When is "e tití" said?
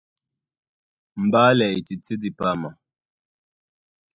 1.77-2.13